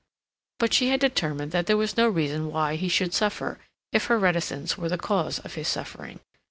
[0.57, 3.59] But she had determined that there was no reason why he should suffer
[3.93, 6.19] if her reticence were the cause of his suffering.